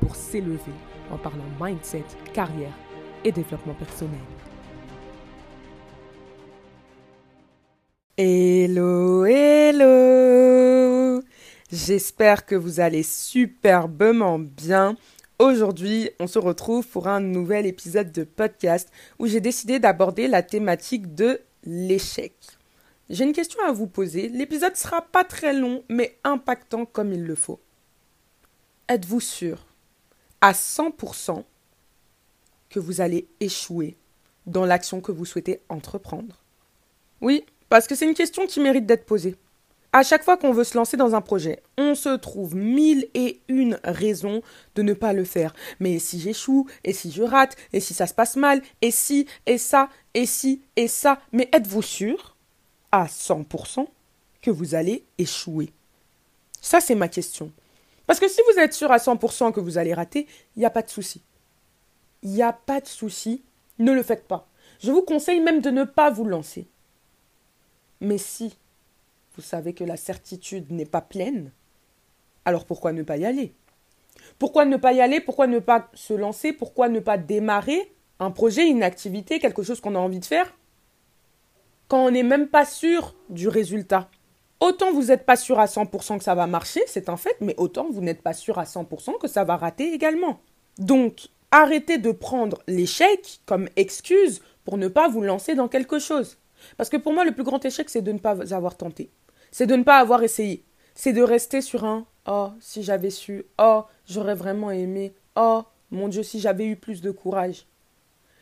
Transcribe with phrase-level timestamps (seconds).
[0.00, 0.72] pour s'élever
[1.10, 2.72] en parlant mindset, carrière
[3.24, 4.20] et développement personnel.
[8.16, 11.22] Hello, hello
[11.70, 14.96] J'espère que vous allez superbement bien.
[15.38, 20.42] Aujourd'hui, on se retrouve pour un nouvel épisode de podcast où j'ai décidé d'aborder la
[20.42, 22.34] thématique de l'échec.
[23.08, 24.28] J'ai une question à vous poser.
[24.28, 27.60] L'épisode sera pas très long, mais impactant comme il le faut.
[28.88, 29.67] Êtes-vous sûr
[30.40, 31.44] à 100%
[32.70, 33.96] que vous allez échouer
[34.46, 36.42] dans l'action que vous souhaitez entreprendre?
[37.20, 39.36] Oui, parce que c'est une question qui mérite d'être posée.
[39.92, 43.40] À chaque fois qu'on veut se lancer dans un projet, on se trouve mille et
[43.48, 44.42] une raisons
[44.74, 45.54] de ne pas le faire.
[45.80, 49.26] Mais si j'échoue, et si je rate, et si ça se passe mal, et si,
[49.46, 51.20] et ça, et si, et ça.
[51.32, 52.36] Mais êtes-vous sûr,
[52.92, 53.88] à 100%,
[54.42, 55.72] que vous allez échouer?
[56.60, 57.50] Ça, c'est ma question.
[58.08, 60.70] Parce que si vous êtes sûr à 100% que vous allez rater, il n'y a
[60.70, 61.22] pas de souci.
[62.22, 63.44] Il n'y a pas de souci,
[63.78, 64.48] ne le faites pas.
[64.80, 66.66] Je vous conseille même de ne pas vous lancer.
[68.00, 68.56] Mais si
[69.36, 71.52] vous savez que la certitude n'est pas pleine,
[72.46, 73.52] alors pourquoi ne pas y aller?
[74.38, 75.20] Pourquoi ne pas y aller?
[75.20, 76.54] Pourquoi ne pas se lancer?
[76.54, 80.56] Pourquoi ne pas démarrer un projet, une activité, quelque chose qu'on a envie de faire?
[81.88, 84.08] Quand on n'est même pas sûr du résultat
[84.60, 87.54] Autant vous n'êtes pas sûr à 100% que ça va marcher, c'est un fait, mais
[87.58, 90.40] autant vous n'êtes pas sûr à 100% que ça va rater également.
[90.78, 96.38] Donc, arrêtez de prendre l'échec comme excuse pour ne pas vous lancer dans quelque chose.
[96.76, 99.10] Parce que pour moi, le plus grand échec, c'est de ne pas avoir tenté
[99.50, 100.64] c'est de ne pas avoir essayé.
[100.94, 106.08] C'est de rester sur un Oh, si j'avais su, oh, j'aurais vraiment aimé, oh, mon
[106.08, 107.64] Dieu, si j'avais eu plus de courage.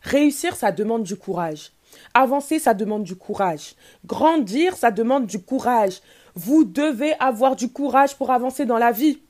[0.00, 1.72] Réussir, ça demande du courage.
[2.14, 3.74] Avancer, ça demande du courage.
[4.04, 6.00] Grandir, ça demande du courage.
[6.34, 9.20] Vous devez avoir du courage pour avancer dans la vie.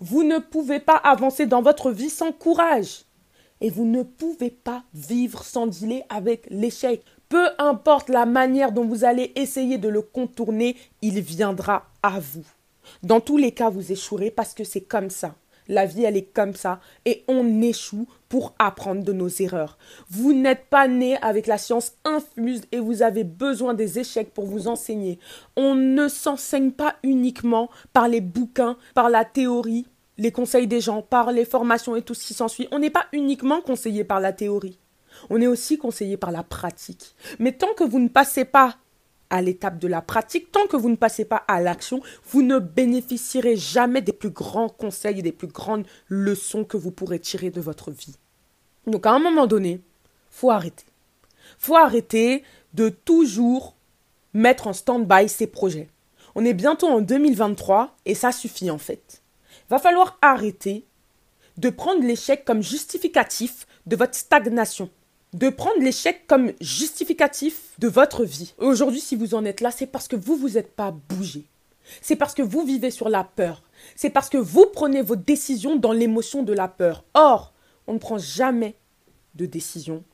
[0.00, 3.04] Vous ne pouvez pas avancer dans votre vie sans courage.
[3.60, 7.04] Et vous ne pouvez pas vivre sans dealer avec l'échec.
[7.28, 12.44] Peu importe la manière dont vous allez essayer de le contourner, il viendra à vous.
[13.02, 15.34] Dans tous les cas, vous échouerez parce que c'est comme ça.
[15.72, 16.80] La vie, elle est comme ça.
[17.06, 19.78] Et on échoue pour apprendre de nos erreurs.
[20.10, 24.44] Vous n'êtes pas né avec la science infuse et vous avez besoin des échecs pour
[24.44, 25.18] vous enseigner.
[25.56, 29.86] On ne s'enseigne pas uniquement par les bouquins, par la théorie,
[30.18, 32.68] les conseils des gens, par les formations et tout ce qui s'ensuit.
[32.70, 34.78] On n'est pas uniquement conseillé par la théorie
[35.30, 37.14] on est aussi conseillé par la pratique.
[37.38, 38.76] Mais tant que vous ne passez pas
[39.40, 43.56] l'étape de la pratique, tant que vous ne passez pas à l'action, vous ne bénéficierez
[43.56, 47.60] jamais des plus grands conseils et des plus grandes leçons que vous pourrez tirer de
[47.60, 48.16] votre vie.
[48.86, 49.80] Donc à un moment donné,
[50.30, 50.84] faut arrêter.
[51.58, 52.42] Faut arrêter
[52.74, 53.74] de toujours
[54.34, 55.88] mettre en stand-by ces projets.
[56.34, 59.22] On est bientôt en 2023 et ça suffit en fait.
[59.68, 60.86] Va falloir arrêter
[61.58, 64.90] de prendre l'échec comme justificatif de votre stagnation
[65.32, 68.54] de prendre l'échec comme justificatif de votre vie.
[68.58, 71.44] Aujourd'hui, si vous en êtes là, c'est parce que vous vous êtes pas bougé.
[72.00, 73.62] C'est parce que vous vivez sur la peur.
[73.96, 77.04] C'est parce que vous prenez vos décisions dans l'émotion de la peur.
[77.14, 77.52] Or,
[77.86, 78.76] on ne prend jamais
[79.34, 80.04] de décision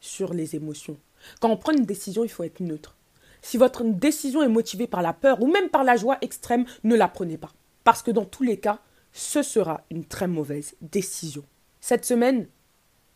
[0.00, 0.96] sur les émotions.
[1.40, 2.96] Quand on prend une décision, il faut être neutre.
[3.42, 6.96] Si votre décision est motivée par la peur ou même par la joie extrême, ne
[6.96, 7.52] la prenez pas.
[7.84, 8.80] Parce que dans tous les cas,
[9.12, 11.44] ce sera une très mauvaise décision.
[11.80, 12.48] Cette semaine,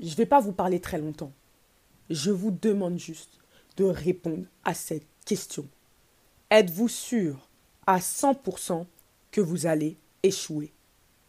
[0.00, 1.32] je ne vais pas vous parler très longtemps.
[2.08, 3.38] Je vous demande juste
[3.76, 5.66] de répondre à cette question.
[6.50, 7.48] Êtes-vous sûr
[7.86, 8.86] à 100%
[9.30, 10.72] que vous allez échouer?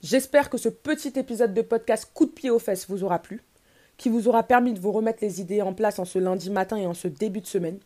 [0.01, 3.43] J'espère que ce petit épisode de podcast coup de pied aux fesses vous aura plu,
[3.97, 6.77] qui vous aura permis de vous remettre les idées en place en ce lundi matin
[6.77, 7.79] et en ce début de semaine,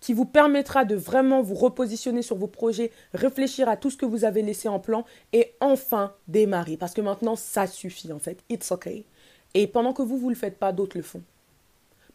[0.00, 4.06] qui vous permettra de vraiment vous repositionner sur vos projets, réfléchir à tout ce que
[4.06, 6.76] vous avez laissé en plan et enfin démarrer.
[6.76, 8.38] Parce que maintenant, ça suffit en fait.
[8.50, 9.06] It's okay.
[9.54, 11.22] Et pendant que vous, vous ne le faites pas, d'autres le font.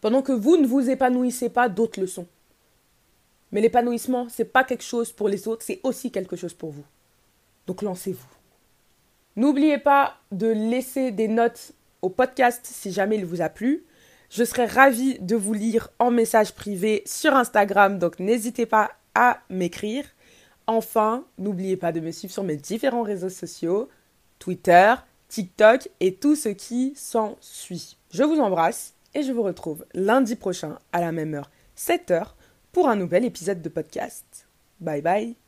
[0.02, 2.28] Pendant que vous ne vous épanouissez pas, d'autres le sont.
[3.52, 6.72] Mais l'épanouissement, ce n'est pas quelque chose pour les autres, c'est aussi quelque chose pour
[6.72, 6.84] vous.
[7.66, 8.28] Donc lancez-vous.
[9.36, 13.86] N'oubliez pas de laisser des notes au podcast si jamais il vous a plu.
[14.30, 19.40] Je serai ravie de vous lire en message privé sur Instagram, donc n'hésitez pas à
[19.50, 20.06] m'écrire.
[20.66, 23.88] Enfin, n'oubliez pas de me suivre sur mes différents réseaux sociaux,
[24.38, 24.96] Twitter,
[25.28, 27.98] TikTok et tout ce qui s'ensuit.
[28.12, 32.34] Je vous embrasse et je vous retrouve lundi prochain à la même heure, 7h,
[32.72, 34.48] pour un nouvel épisode de podcast.
[34.80, 35.47] Bye bye